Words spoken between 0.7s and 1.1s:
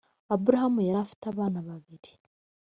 yari